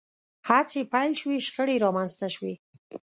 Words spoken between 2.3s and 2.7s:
شوې